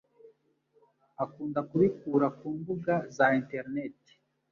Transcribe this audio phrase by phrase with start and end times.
[1.23, 4.13] akunda kubikura ku Imbuga za interineti.